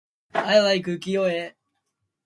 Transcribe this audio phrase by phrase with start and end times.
[0.33, 1.51] I like [unclear|cooking Yoe?].